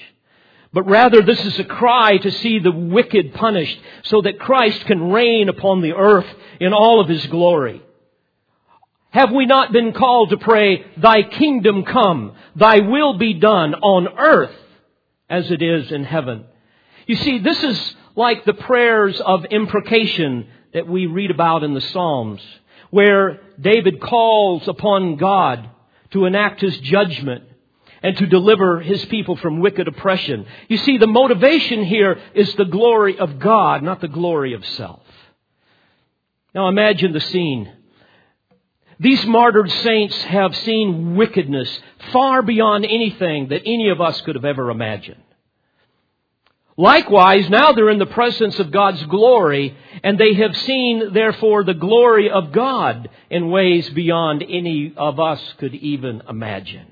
[0.73, 5.13] But rather, this is a cry to see the wicked punished so that Christ can
[5.13, 6.27] reign upon the earth
[6.59, 7.81] in all of His glory.
[9.11, 14.07] Have we not been called to pray, Thy kingdom come, Thy will be done on
[14.17, 14.55] earth
[15.29, 16.45] as it is in heaven?
[17.07, 21.81] You see, this is like the prayers of imprecation that we read about in the
[21.81, 22.41] Psalms,
[22.89, 25.69] where David calls upon God
[26.11, 27.43] to enact his judgment
[28.01, 30.45] and to deliver his people from wicked oppression.
[30.69, 35.01] You see, the motivation here is the glory of God, not the glory of self.
[36.55, 37.71] Now imagine the scene.
[39.01, 41.79] These martyred saints have seen wickedness
[42.11, 45.23] far beyond anything that any of us could have ever imagined.
[46.77, 51.73] Likewise, now they're in the presence of God's glory, and they have seen, therefore, the
[51.73, 56.85] glory of God in ways beyond any of us could even imagine.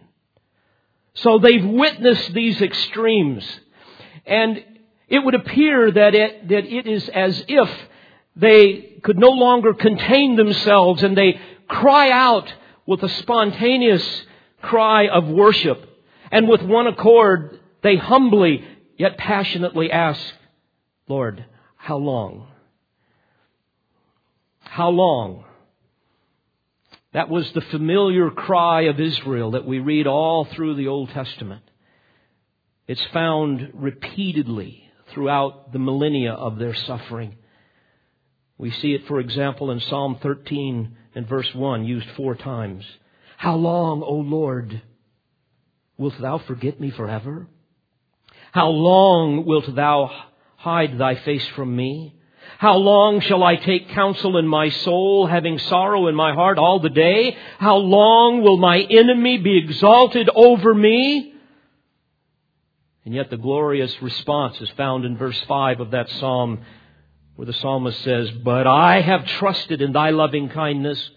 [1.13, 3.47] So they've witnessed these extremes,
[4.25, 4.63] and
[5.07, 7.69] it would appear that it, that it is as if
[8.35, 11.39] they could no longer contain themselves and they
[11.69, 12.53] cry out
[12.85, 14.25] with a spontaneous
[14.61, 15.85] cry of worship.
[16.31, 18.65] And with one accord, they humbly
[18.97, 20.21] yet passionately ask,
[21.07, 21.45] Lord,
[21.77, 22.47] how long?
[24.59, 25.45] How long?
[27.13, 31.63] That was the familiar cry of Israel that we read all through the Old Testament.
[32.87, 37.35] It's found repeatedly throughout the millennia of their suffering.
[38.59, 42.83] We see it, for example, in Psalm 13 and verse 1, used four times.
[43.37, 44.81] How long, O Lord,
[45.97, 47.47] wilt thou forget me forever?
[48.51, 50.11] How long wilt thou
[50.57, 52.15] hide thy face from me?
[52.57, 56.81] How long shall I take counsel in my soul, having sorrow in my heart all
[56.81, 57.37] the day?
[57.59, 61.33] How long will my enemy be exalted over me?
[63.05, 66.59] And yet the glorious response is found in verse 5 of that psalm
[67.39, 71.09] where the psalmist says, But I have trusted in thy loving kindness.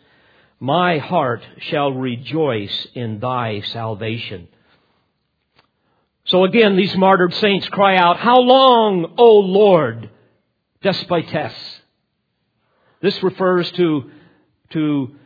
[0.61, 4.47] My heart shall rejoice in thy salvation.
[6.27, 10.11] So again, these martyred saints cry out, How long, O Lord?
[10.81, 11.55] Despotes.
[13.01, 14.09] This refers to,
[14.71, 15.17] to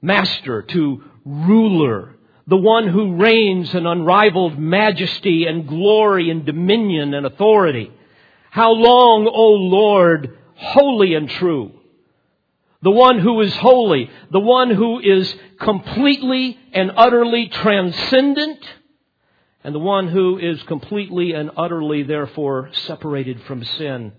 [0.00, 2.14] master, to ruler,
[2.46, 7.90] the one who reigns in unrivaled majesty and glory and dominion and authority.
[8.50, 11.72] How long, O Lord, holy and true?
[12.82, 18.64] The one who is holy, the one who is completely and utterly transcendent,
[19.64, 24.12] and the one who is completely and utterly, therefore, separated from sin.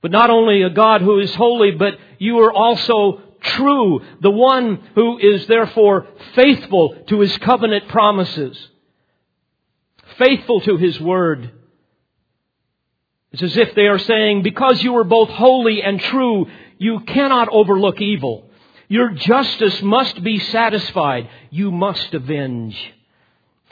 [0.00, 4.80] But not only a God who is holy, but you are also true, the one
[4.94, 8.68] who is therefore faithful to his covenant promises,
[10.16, 11.50] faithful to his word.
[13.32, 16.46] It's as if they are saying, because you are both holy and true,
[16.78, 18.48] you cannot overlook evil.
[18.88, 21.28] Your justice must be satisfied.
[21.50, 22.76] You must avenge.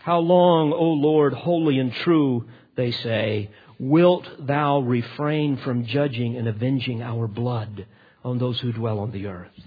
[0.02, 6.46] How long, O Lord, holy and true, they say, wilt thou refrain from judging and
[6.46, 7.86] avenging our blood
[8.22, 9.58] on those who dwell on the earth?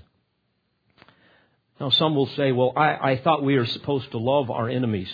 [1.80, 5.10] Now, some will say, well, I, I thought we are supposed to love our enemies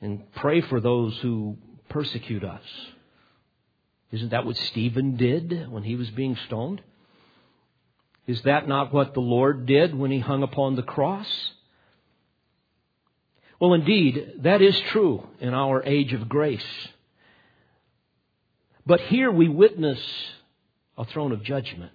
[0.00, 2.62] and pray for those who persecute us.
[4.12, 6.82] Isn't that what Stephen did when he was being stoned?
[8.26, 11.26] Is that not what the Lord did when he hung upon the cross?
[13.58, 16.88] Well, indeed, that is true in our age of grace.
[18.84, 20.00] But here we witness
[20.98, 21.92] a throne of judgment,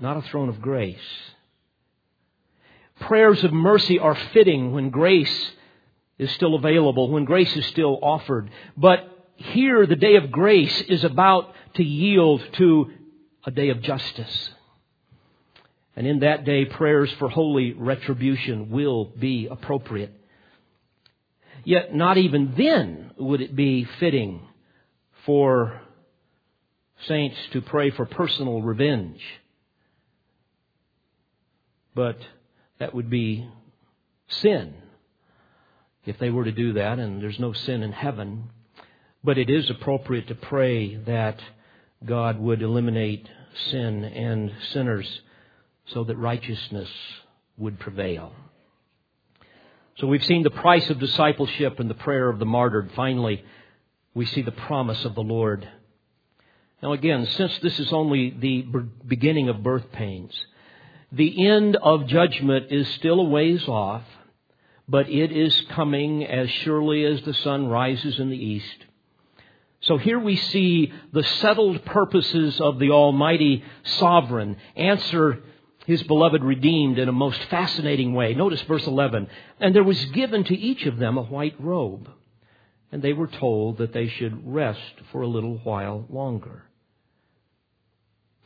[0.00, 0.98] not a throne of grace.
[3.00, 5.50] Prayers of mercy are fitting when grace
[6.18, 8.50] is still available, when grace is still offered.
[8.76, 12.90] But here, the day of grace is about to yield to
[13.44, 14.50] a day of justice.
[15.94, 20.12] And in that day, prayers for holy retribution will be appropriate.
[21.62, 24.40] Yet, not even then would it be fitting
[25.24, 25.80] for
[27.06, 29.20] saints to pray for personal revenge.
[31.94, 32.18] But
[32.80, 33.48] that would be
[34.26, 34.74] sin
[36.04, 38.50] if they were to do that, and there's no sin in heaven.
[39.24, 41.40] But it is appropriate to pray that
[42.04, 43.28] God would eliminate
[43.70, 45.20] sin and sinners
[45.86, 46.88] so that righteousness
[47.56, 48.32] would prevail.
[49.98, 52.92] So we've seen the price of discipleship and the prayer of the martyred.
[52.94, 53.42] Finally,
[54.14, 55.68] we see the promise of the Lord.
[56.82, 58.62] Now again, since this is only the
[59.06, 60.32] beginning of birth pains,
[61.10, 64.04] the end of judgment is still a ways off,
[64.88, 68.84] but it is coming as surely as the sun rises in the east.
[69.82, 75.42] So here we see the settled purposes of the Almighty Sovereign answer
[75.86, 78.34] his beloved redeemed in a most fascinating way.
[78.34, 79.28] Notice verse 11.
[79.60, 82.10] And there was given to each of them a white robe,
[82.92, 86.64] and they were told that they should rest for a little while longer.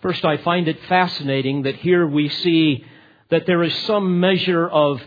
[0.02, 2.84] First, I find it fascinating that here we see
[3.30, 5.00] that there is some measure of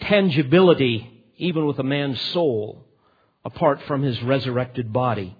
[0.00, 2.86] tangibility even with a man's soul
[3.44, 5.36] apart from his resurrected body.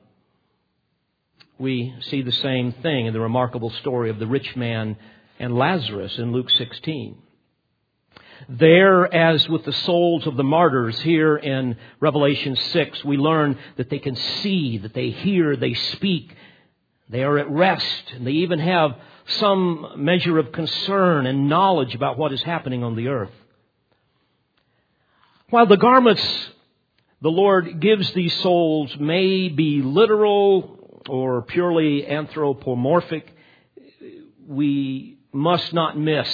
[1.58, 4.96] We see the same thing in the remarkable story of the rich man
[5.38, 7.16] and Lazarus in Luke 16.
[8.48, 13.88] There, as with the souls of the martyrs here in Revelation 6, we learn that
[13.88, 16.34] they can see, that they hear, they speak,
[17.08, 18.96] they are at rest, and they even have
[19.26, 23.30] some measure of concern and knowledge about what is happening on the earth.
[25.50, 26.50] While the garments
[27.22, 33.34] the Lord gives these souls may be literal or purely anthropomorphic,
[34.46, 36.28] we must not miss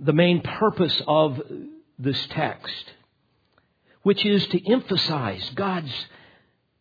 [0.00, 1.40] the main purpose of
[1.98, 2.92] this text,
[4.02, 5.92] which is to emphasize God's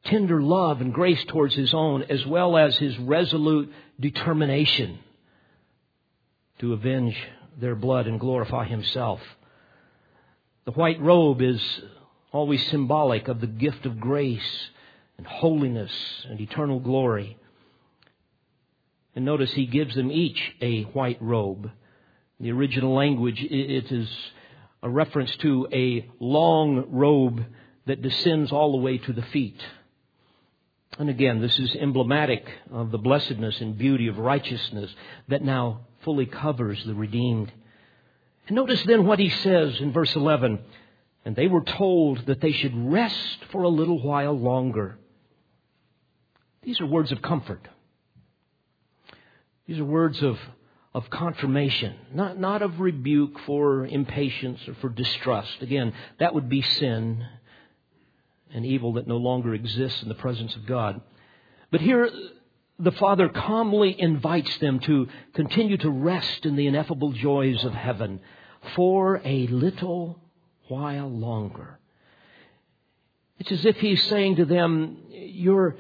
[0.06, 5.00] tender love and grace towards His own, as well as His resolute determination
[6.60, 7.16] to avenge
[7.60, 9.22] their blood and glorify Himself.
[10.66, 11.62] The white robe is
[12.32, 14.70] always symbolic of the gift of grace
[15.24, 15.92] and holiness
[16.30, 17.38] and eternal glory.
[19.16, 21.72] And notice he gives them each a white robe.
[22.40, 24.10] In the original language, it is
[24.82, 27.46] a reference to a long robe
[27.86, 29.62] that descends all the way to the feet.
[31.00, 34.94] And again, this is emblematic of the blessedness and beauty of righteousness
[35.30, 37.50] that now fully covers the redeemed.
[38.48, 40.60] And notice then what he says in verse 11.
[41.24, 44.98] And they were told that they should rest for a little while longer.
[46.64, 47.68] These are words of comfort.
[49.68, 50.38] These are words of,
[50.94, 55.62] of confirmation, not, not of rebuke for impatience or for distrust.
[55.62, 57.26] Again, that would be sin
[58.54, 61.02] and evil that no longer exists in the presence of God.
[61.72, 62.10] But here,
[62.78, 68.20] the Father calmly invites them to continue to rest in the ineffable joys of heaven
[68.76, 70.20] for a little
[70.68, 71.80] while longer.
[73.40, 75.76] It's as if He's saying to them, You're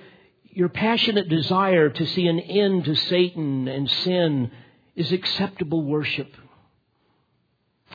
[0.55, 4.51] your passionate desire to see an end to Satan and sin
[4.95, 6.31] is acceptable worship.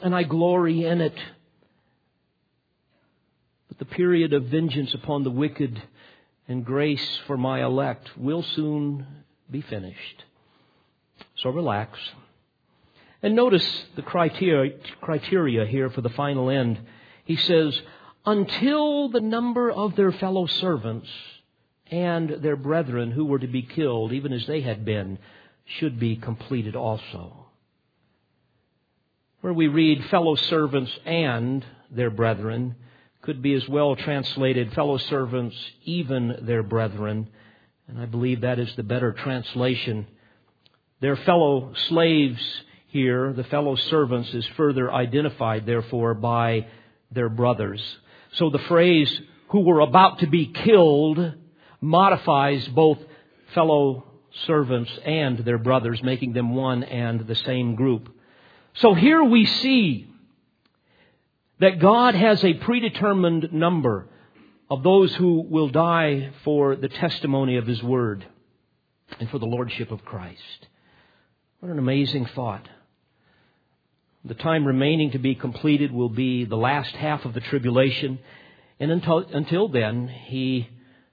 [0.02, 1.14] And I glory in it.
[3.68, 5.80] But the period of vengeance upon the wicked
[6.48, 9.06] and grace for my elect will soon
[9.48, 10.24] be finished.
[11.36, 11.96] So relax.
[13.22, 16.78] And notice the criteria, criteria here for the final end.
[17.24, 17.80] He says,
[18.26, 21.08] until the number of their fellow servants
[21.90, 25.18] and their brethren who were to be killed, even as they had been,
[25.78, 27.46] should be completed also.
[29.40, 32.74] Where we read fellow servants and their brethren
[33.22, 37.28] could be as well translated fellow servants, even their brethren.
[37.86, 40.06] And I believe that is the better translation.
[41.00, 42.40] Their fellow slaves
[42.88, 46.66] here, the fellow servants, is further identified, therefore, by
[47.10, 47.82] their brothers.
[48.34, 51.34] So the phrase, who were about to be killed,
[51.80, 52.98] modifies both
[53.54, 54.04] fellow
[54.46, 58.08] servants and their brothers, making them one and the same group.
[58.74, 60.08] So here we see
[61.60, 64.06] that God has a predetermined number
[64.70, 68.24] of those who will die for the testimony of His Word
[69.18, 70.66] and for the Lordship of Christ.
[71.60, 72.68] What an amazing thought.
[74.24, 78.18] The time remaining to be completed will be the last half of the tribulation.
[78.78, 80.68] And until, until then, he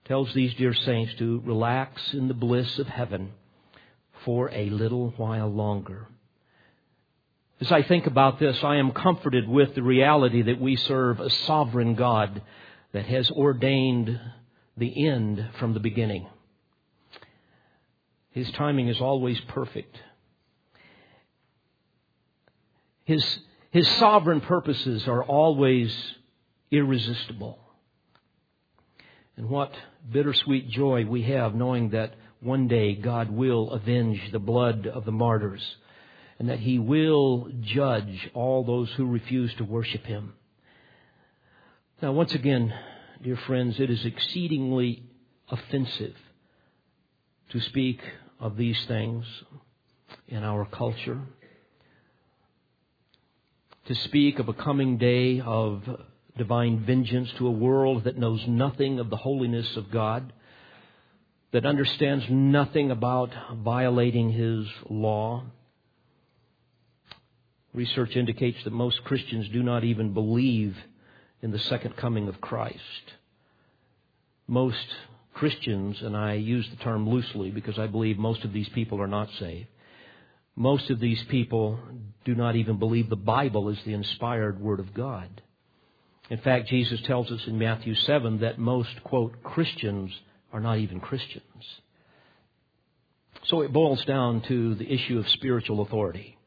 [0.05, 3.31] tells these dear saints to relax in the bliss of heaven
[4.23, 6.07] for a little while longer.
[7.59, 11.29] As I think about this, I am comforted with the reality that we serve a
[11.29, 12.41] sovereign God
[12.91, 14.19] that has ordained
[14.77, 16.27] the end from the beginning.
[18.31, 19.97] His timing is always perfect.
[23.05, 23.39] His,
[23.71, 25.95] his sovereign purposes are always
[26.71, 27.59] irresistible.
[29.37, 29.71] And what
[30.11, 35.11] bittersweet joy we have knowing that one day God will avenge the blood of the
[35.11, 35.61] martyrs
[36.39, 40.33] and that He will judge all those who refuse to worship Him.
[42.01, 42.73] Now, once again,
[43.23, 45.03] dear friends, it is exceedingly
[45.49, 46.15] offensive
[47.49, 48.01] to speak
[48.39, 49.25] of these things
[50.27, 51.21] in our culture
[53.87, 55.83] to speak of a coming day of
[56.37, 60.33] divine vengeance to a world that knows nothing of the holiness of God,
[61.51, 65.43] that understands nothing about violating His law.
[67.73, 70.75] Research indicates that most Christians do not even believe
[71.41, 72.79] in the second coming of Christ.
[74.47, 74.87] Most
[75.33, 79.07] Christians, and I use the term loosely because I believe most of these people are
[79.07, 79.67] not saved,
[80.55, 81.79] most of these people
[82.23, 85.41] do not even believe the Bible is the inspired Word of God.
[86.29, 90.11] In fact, Jesus tells us in Matthew 7 that most, quote, Christians
[90.51, 91.43] are not even Christians.
[93.45, 96.37] So it boils down to the issue of spiritual authority.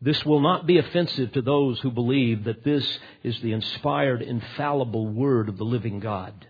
[0.00, 5.08] This will not be offensive to those who believe that this is the inspired, infallible
[5.08, 6.46] Word of the living God.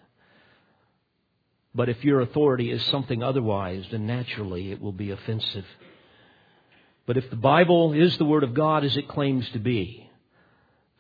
[1.75, 5.65] But if your authority is something otherwise, then naturally it will be offensive.
[7.07, 10.08] But if the Bible is the Word of God as it claims to be,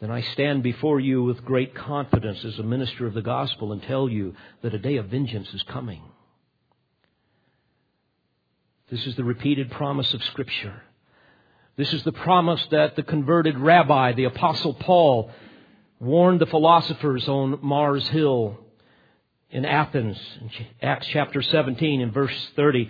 [0.00, 3.82] then I stand before you with great confidence as a minister of the gospel and
[3.82, 6.02] tell you that a day of vengeance is coming.
[8.90, 10.82] This is the repeated promise of Scripture.
[11.76, 15.30] This is the promise that the converted rabbi, the Apostle Paul,
[16.00, 18.58] warned the philosophers on Mars Hill
[19.50, 22.88] in Athens, in Acts chapter 17 and verse 30.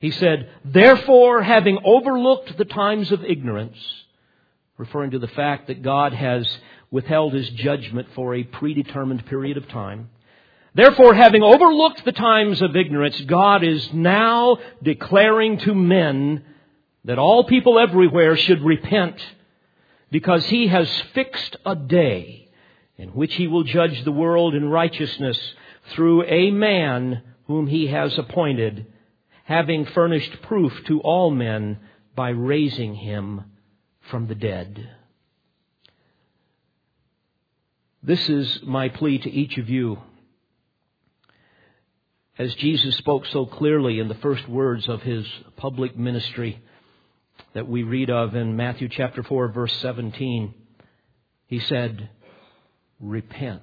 [0.00, 3.78] He said, Therefore, having overlooked the times of ignorance,
[4.78, 6.48] referring to the fact that God has
[6.90, 10.08] withheld his judgment for a predetermined period of time,
[10.74, 16.44] Therefore, having overlooked the times of ignorance, God is now declaring to men
[17.04, 19.20] that all people everywhere should repent
[20.12, 22.48] because he has fixed a day
[22.96, 25.38] in which he will judge the world in righteousness
[25.94, 28.86] through a man whom he has appointed
[29.44, 31.78] having furnished proof to all men
[32.14, 33.42] by raising him
[34.10, 34.88] from the dead.
[38.02, 39.98] This is my plea to each of you.
[42.38, 46.62] As Jesus spoke so clearly in the first words of his public ministry
[47.54, 50.54] that we read of in Matthew chapter 4 verse 17,
[51.46, 52.10] he said,
[53.00, 53.62] Repent,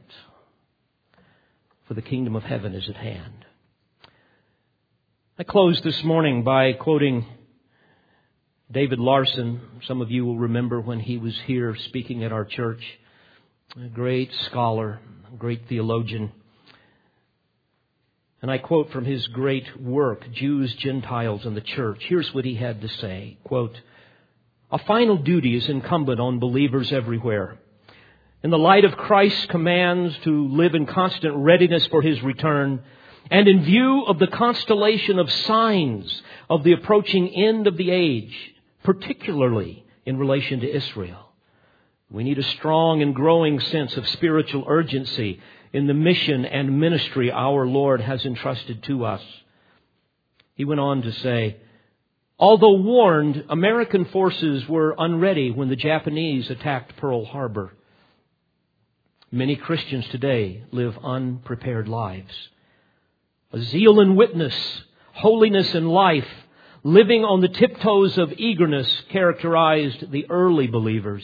[1.87, 3.45] for the kingdom of heaven is at hand.
[5.39, 7.25] I close this morning by quoting
[8.71, 9.61] David Larsen.
[9.85, 12.81] Some of you will remember when he was here speaking at our church.
[13.79, 14.99] A great scholar,
[15.31, 16.31] a great theologian.
[18.41, 22.03] And I quote from his great work, Jews, Gentiles, and the Church.
[22.07, 23.37] Here's what he had to say.
[23.43, 23.79] Quote,
[24.71, 27.59] A final duty is incumbent on believers everywhere.
[28.43, 32.81] In the light of Christ's commands to live in constant readiness for his return,
[33.29, 38.53] and in view of the constellation of signs of the approaching end of the age,
[38.85, 41.33] particularly in relation to Israel.
[42.09, 45.41] We need a strong and growing sense of spiritual urgency
[45.73, 49.21] in the mission and ministry our Lord has entrusted to us.
[50.53, 51.57] He went on to say,
[52.37, 57.73] Although warned, American forces were unready when the Japanese attacked Pearl Harbor.
[59.31, 62.33] Many Christians today live unprepared lives.
[63.51, 64.55] A zeal and witness,
[65.13, 66.27] holiness in life,
[66.85, 71.23] living on the tiptoes of eagerness characterized the early believers.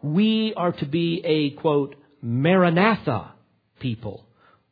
[0.00, 3.32] We are to be a, quote, Maranatha
[3.80, 4.24] people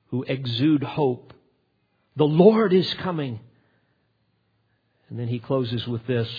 [0.07, 1.35] who exude hope.
[2.17, 3.41] The Lord is coming.
[5.11, 6.31] And then he closes with this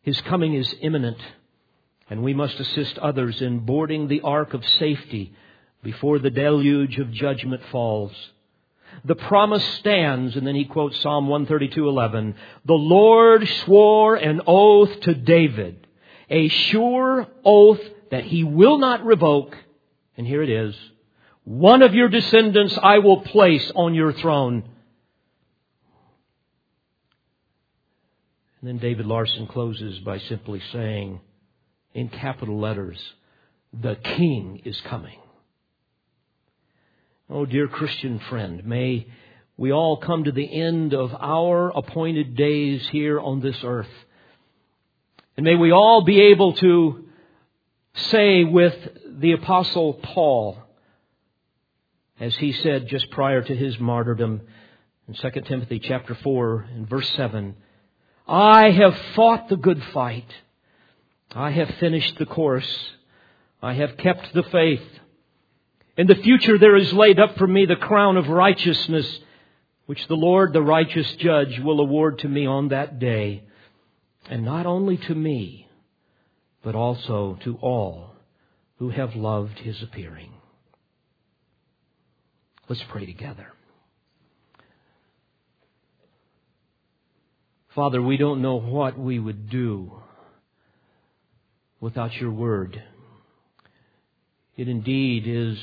[0.00, 1.18] His coming is imminent,
[2.08, 5.34] and we must assist others in boarding the ark of safety
[5.82, 8.12] before the deluge of judgment falls.
[9.04, 12.34] The promise stands, and then he quotes Psalm 132:11.
[12.64, 15.86] The Lord swore an oath to David,
[16.30, 17.80] a sure oath
[18.10, 19.56] that he will not revoke.
[20.16, 20.74] And here it is.
[21.44, 24.64] One of your descendants I will place on your throne.
[28.60, 31.20] And then David Larsen closes by simply saying,
[31.94, 32.98] in capital letters,
[33.72, 35.18] the King is coming.
[37.28, 39.08] Oh, dear Christian friend, may
[39.56, 43.90] we all come to the end of our appointed days here on this earth.
[45.36, 47.04] And may we all be able to
[47.94, 48.76] say with
[49.18, 50.56] the apostle Paul,
[52.20, 54.42] as he said just prior to his martyrdom
[55.08, 57.56] in 2 Timothy chapter 4 and verse 7,
[58.28, 60.32] I have fought the good fight.
[61.32, 62.92] I have finished the course.
[63.60, 64.86] I have kept the faith.
[65.96, 69.20] In the future there is laid up for me the crown of righteousness,
[69.86, 73.44] which the Lord, the righteous judge, will award to me on that day.
[74.28, 75.68] And not only to me,
[76.62, 78.14] but also to all
[78.78, 80.32] who have loved his appearing.
[82.68, 83.52] Let's pray together.
[87.74, 89.92] Father, we don't know what we would do
[91.80, 92.82] without your word.
[94.56, 95.58] It indeed is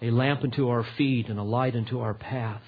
[0.00, 2.62] a lamp unto our feet and a light unto our path.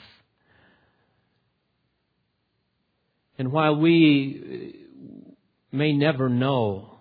[3.38, 4.74] And while we
[5.72, 6.98] may never know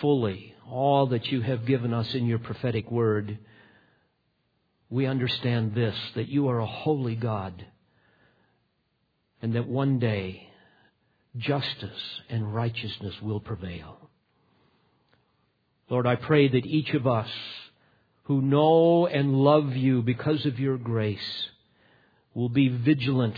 [0.00, 3.38] fully all that you have given us in your prophetic word,
[4.90, 7.64] we understand this that you are a holy God
[9.40, 10.48] and that one day
[11.36, 14.10] justice and righteousness will prevail.
[15.88, 17.28] Lord, I pray that each of us
[18.24, 21.48] who know and love you because of your grace
[22.32, 23.36] will be vigilant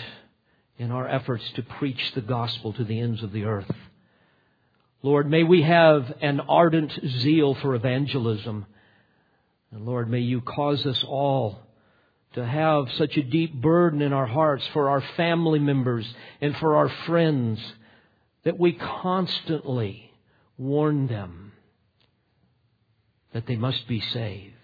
[0.79, 3.71] in our efforts to preach the gospel to the ends of the earth.
[5.03, 8.67] Lord, may we have an ardent zeal for evangelism
[9.73, 11.59] and Lord, may you cause us all
[12.35, 16.07] to have such a deep burden in our hearts for our family members
[16.41, 17.61] and for our friends
[18.45, 20.11] that we constantly
[20.57, 21.46] warn them
[23.33, 24.55] that they must be saved.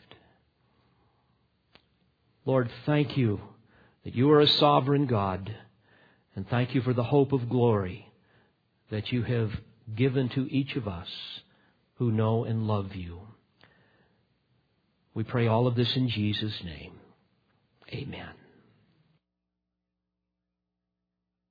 [2.44, 3.40] Lord, thank you
[4.04, 5.54] that you are a sovereign God,
[6.34, 8.08] and thank you for the hope of glory
[8.90, 9.52] that you have
[9.94, 11.08] given to each of us
[11.94, 13.20] who know and love you.
[15.14, 16.94] We pray all of this in Jesus' name.
[17.90, 18.30] Amen.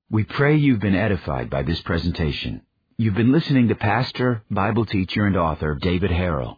[0.10, 2.64] We pray you've been edified by this presentation.
[2.98, 6.58] You've been listening to Pastor, Bible teacher, and author David Harrell.